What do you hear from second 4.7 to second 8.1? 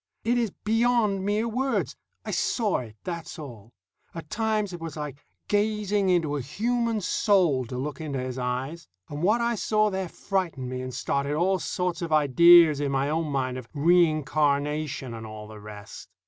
it was like gazing into a human soul, to look